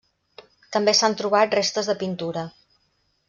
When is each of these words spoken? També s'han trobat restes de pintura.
També 0.75 0.95
s'han 0.99 1.17
trobat 1.19 1.53
restes 1.59 1.91
de 1.91 1.97
pintura. 2.05 2.47